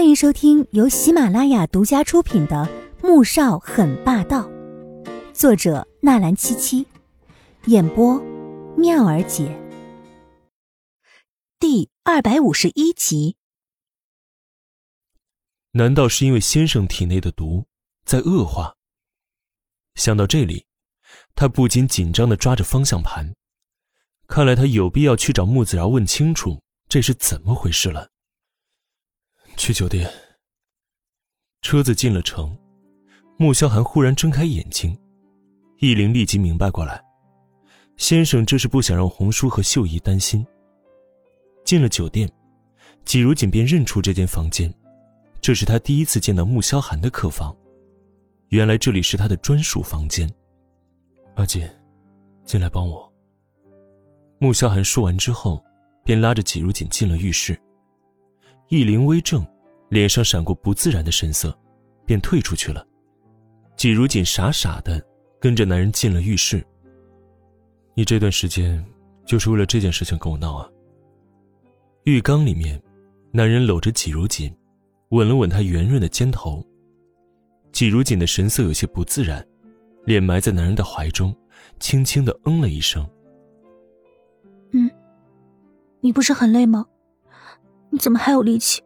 [0.00, 2.66] 欢迎收听由喜马拉雅独家出品的
[3.06, 4.48] 《穆少很霸道》，
[5.34, 6.86] 作者纳兰七七，
[7.66, 8.18] 演播
[8.78, 9.54] 妙儿姐。
[11.58, 13.36] 第二百五十一集。
[15.72, 17.66] 难道是因为先生体内的毒
[18.06, 18.72] 在恶化？
[19.96, 20.64] 想到这里，
[21.34, 23.34] 他不禁紧张的抓着方向盘。
[24.26, 28.08] 看来他有必要去找穆子饶问清楚这是怎么回事了。
[29.60, 30.10] 去酒店。
[31.60, 32.56] 车子进了城，
[33.36, 34.98] 穆萧寒忽然睁开眼睛，
[35.80, 37.04] 易灵立即明白过来，
[37.98, 40.44] 先生这是不想让红叔和秀姨担心。
[41.62, 42.26] 进了酒店，
[43.04, 44.72] 季如锦便认出这间房间，
[45.42, 47.54] 这是他第一次见到穆萧寒的客房，
[48.48, 50.26] 原来这里是他的专属房间。
[51.34, 51.68] 阿锦，
[52.46, 53.12] 进来帮我。
[54.38, 55.62] 穆萧寒说完之后，
[56.02, 57.60] 便拉着季如锦进了浴室。
[58.70, 59.44] 易灵微怔，
[59.88, 61.52] 脸上闪过不自然的神色，
[62.06, 62.86] 便退出去了。
[63.76, 65.04] 季如锦傻傻的
[65.40, 66.64] 跟着男人进了浴室。
[67.94, 68.84] 你这段时间
[69.26, 70.70] 就是为了这件事情跟我闹啊？
[72.04, 72.80] 浴缸里面，
[73.32, 74.54] 男人搂着季如锦，
[75.08, 76.64] 吻了吻她圆润的肩头。
[77.72, 79.44] 季如锦的神色有些不自然，
[80.04, 81.36] 脸埋在男人的怀中，
[81.80, 83.04] 轻轻的嗯了一声。
[84.70, 84.88] 嗯，
[86.00, 86.86] 你不是很累吗？
[87.90, 88.82] 你怎么还有力气？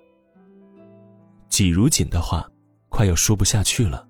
[1.49, 2.51] 季如锦的话
[2.89, 4.09] 快要说不下去了。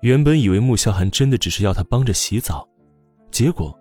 [0.00, 2.68] 原本以为穆萧寒真的只是要他帮着洗澡，
[3.30, 3.78] 结果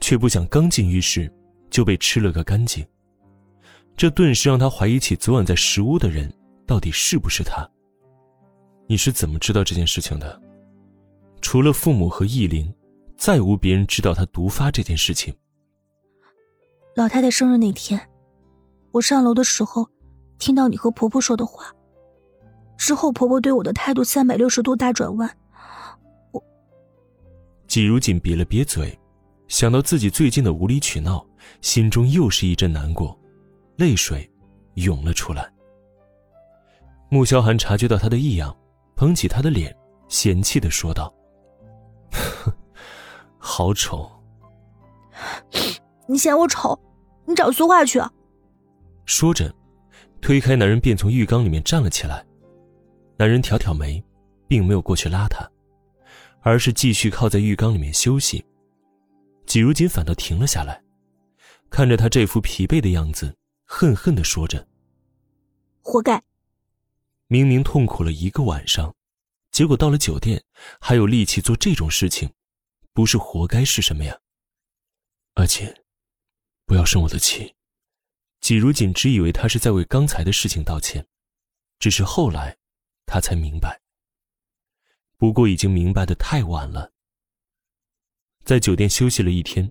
[0.00, 1.30] 却不想刚进浴室
[1.70, 2.86] 就被吃了个干净。
[3.96, 6.32] 这顿时让他怀疑起昨晚在石屋的人
[6.66, 7.68] 到底是不是他。
[8.86, 10.40] 你是怎么知道这件事情的？
[11.40, 12.72] 除了父母和易林，
[13.16, 15.34] 再无别人知道他毒发这件事情。
[16.94, 18.00] 老太太生日那天。
[18.92, 19.88] 我上楼的时候，
[20.38, 21.72] 听到你和婆婆说的话。
[22.76, 25.28] 之后，婆婆对我的态度三百六十度大转弯。
[26.32, 26.42] 我，
[27.66, 28.98] 季如锦瘪了瘪嘴，
[29.48, 31.24] 想到自己最近的无理取闹，
[31.60, 33.18] 心中又是一阵难过，
[33.76, 34.30] 泪水
[34.74, 35.52] 涌了出来。
[37.10, 38.56] 穆萧寒察觉到他的异样，
[38.94, 39.76] 捧起他的脸，
[40.08, 41.12] 嫌弃的说道
[43.38, 44.10] ：“好丑。
[46.06, 46.78] 你嫌我丑？
[47.26, 48.00] 你找苏画去。”
[49.08, 49.50] 说着，
[50.20, 52.24] 推开男人，便从浴缸里面站了起来。
[53.16, 54.04] 男人挑挑眉，
[54.46, 55.50] 并没有过去拉他，
[56.42, 58.44] 而是继续靠在浴缸里面休息。
[59.46, 60.84] 季如锦反倒停了下来，
[61.70, 64.68] 看着他这副疲惫的样子，恨恨的说着
[65.80, 66.22] ：“活该！
[67.28, 68.94] 明明痛苦了一个晚上，
[69.50, 70.44] 结果到了酒店
[70.82, 72.30] 还有力气做这种事情，
[72.92, 74.18] 不是活该是什么呀？”
[75.32, 75.74] 而且，
[76.66, 77.54] 不要生我的气。
[78.40, 81.04] 季如锦只以为他是在为刚才的事情道歉，
[81.78, 82.56] 只是后来，
[83.04, 83.80] 他才明白。
[85.16, 86.90] 不过已经明白的太晚了。
[88.44, 89.70] 在酒店休息了一天，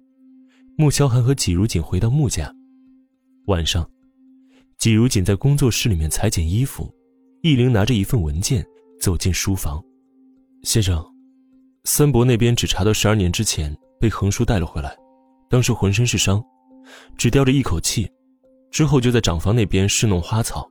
[0.78, 2.53] 穆萧寒和季如锦回到穆家。
[3.45, 3.89] 晚上，
[4.78, 6.94] 季如锦在工作室里面裁剪衣服，
[7.41, 8.63] 易灵拿着一份文件
[8.99, 9.81] 走进书房。
[10.63, 11.03] 先生，
[11.85, 14.95] 三伯那边只查到十二年之前被横叔带了回来，
[15.49, 16.44] 当时浑身是伤，
[17.17, 18.07] 只吊着一口气。
[18.69, 20.69] 之后就在长房那边侍弄花草，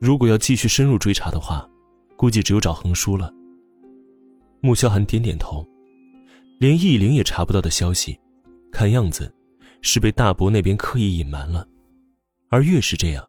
[0.00, 1.68] 如果要继续深入追查的话，
[2.16, 3.32] 估计只有找恒叔了。
[4.60, 5.66] 穆萧寒点点头，
[6.58, 8.18] 连易灵也查不到的消息，
[8.72, 9.32] 看样子
[9.82, 11.66] 是被大伯那边刻意隐瞒了。
[12.48, 13.26] 而越是这样，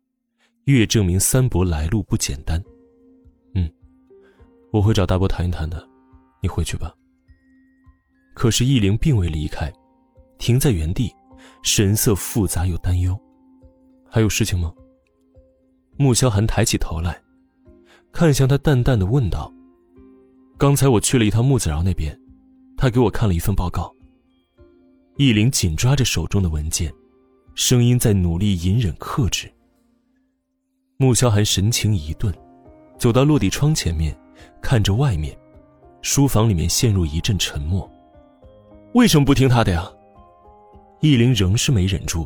[0.66, 2.62] 越证明三伯来路不简单。
[3.54, 3.72] 嗯，
[4.72, 5.88] 我会找大伯谈一谈的，
[6.42, 6.94] 你回去吧。
[8.34, 9.72] 可是易灵并未离开，
[10.38, 11.14] 停在原地，
[11.64, 13.18] 神色复杂又担忧。
[14.16, 14.74] 还有事情吗？
[15.98, 17.22] 穆萧寒抬起头来，
[18.14, 19.54] 看向他，淡淡的问道
[20.58, 22.18] ：“刚才我去了一趟穆子饶那边，
[22.78, 23.94] 他给我看了一份报告。”
[25.20, 26.94] 易灵紧抓着手中的文件，
[27.56, 29.52] 声音在努力隐忍克制。
[30.96, 32.34] 穆萧寒神情一顿，
[32.98, 34.18] 走到落地窗前面，
[34.62, 35.38] 看着外面，
[36.02, 37.86] 书房里面陷入一阵沉默。
[38.94, 39.92] 为什么不听他的呀？
[41.02, 42.26] 易灵仍是没忍住。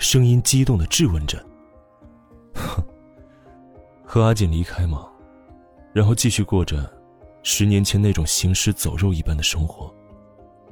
[0.00, 1.38] 声音激动的质问着
[2.56, 2.82] ：“哼，
[4.02, 5.06] 和阿锦离开吗？
[5.92, 6.90] 然后继续过着
[7.42, 9.94] 十年前那种行尸走肉一般的生活？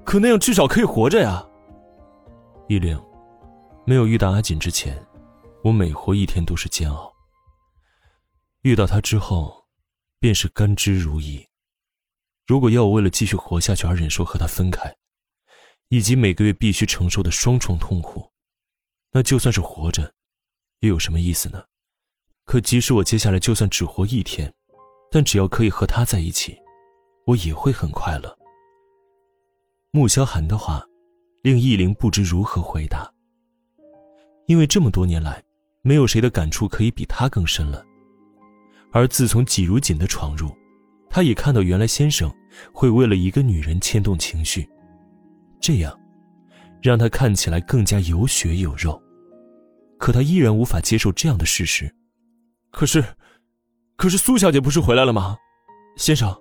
[0.03, 1.47] 可那样至少可以活着呀。”
[2.69, 2.99] 依灵，
[3.85, 4.99] 没有遇到阿锦之前，
[5.63, 7.13] 我每活一天都是煎熬。
[8.63, 9.67] 遇到他之后，
[10.19, 11.47] 便是甘之如饴。
[12.47, 14.97] 如果要我为了继续活下去而忍受和他分开，
[15.91, 18.27] 以及每个月必须承受的双重痛苦，
[19.12, 20.12] 那就算是活着，
[20.81, 21.62] 又有什么意思呢？
[22.44, 24.52] 可即使我接下来就算只活一天，
[25.10, 26.58] 但只要可以和他在一起，
[27.26, 28.34] 我也会很快乐。
[29.90, 30.84] 穆萧寒的话，
[31.43, 33.10] 令易灵不知如何回答。
[34.46, 35.43] 因为这么多年来，
[35.82, 37.84] 没有谁的感触可以比他更深了。
[38.93, 40.50] 而自从季如锦的闯入，
[41.10, 42.34] 他也看到原来先生
[42.72, 44.66] 会为了一个女人牵动情绪，
[45.60, 45.99] 这样，
[46.83, 49.01] 让他看起来更加有血有肉。
[49.99, 51.93] 可他依然无法接受这样的事实。
[52.71, 53.05] 可是，
[53.97, 55.37] 可是苏小姐不是回来了吗？
[55.97, 56.33] 先生，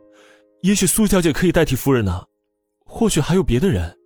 [0.61, 2.23] 也许苏小姐可以代替夫人呢，
[2.85, 3.97] 或许还有别的人。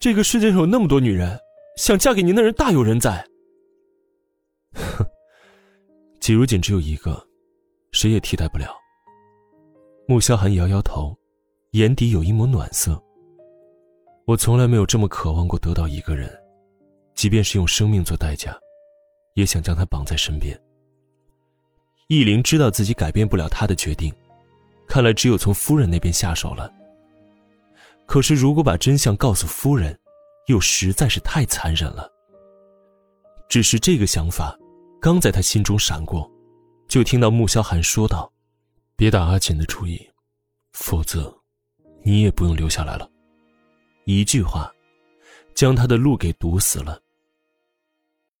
[0.00, 1.38] 这个世界上有那么多女人，
[1.76, 3.24] 想嫁给您的人大有人在。
[4.74, 5.06] 哼，
[6.18, 7.24] 季如锦只有一个，
[7.92, 8.74] 谁也替代不了。
[10.08, 11.16] 穆萧寒摇摇头，
[11.72, 13.00] 眼底有一抹暖色。
[14.24, 16.32] 我从来没有这么渴望过得到一个人，
[17.14, 18.56] 即便是用生命做代价，
[19.34, 20.58] 也想将他绑在身边。
[22.08, 24.12] 易林知道自己改变不了他的决定，
[24.86, 26.72] 看来只有从夫人那边下手了。
[28.06, 29.98] 可是如果把真相告诉夫人，
[30.46, 32.08] 又实在是太残忍了。
[33.48, 34.56] 只是这个想法，
[35.00, 36.30] 刚在他心中闪过，
[36.86, 38.32] 就听到穆萧寒说道
[38.96, 40.00] ：“别打阿锦的主意，
[40.72, 41.34] 否则，
[42.04, 43.08] 你也不用留下来了。”
[44.04, 44.72] 一句话，
[45.54, 47.01] 将他的路给堵死了。